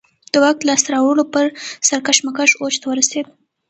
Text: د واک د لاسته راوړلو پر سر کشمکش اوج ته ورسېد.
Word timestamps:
د 0.31 0.33
واک 0.43 0.55
د 0.59 0.63
لاسته 0.69 0.89
راوړلو 0.95 1.25
پر 1.33 1.45
سر 1.87 1.99
کشمکش 2.07 2.51
اوج 2.61 2.75
ته 2.81 2.85
ورسېد. 2.89 3.25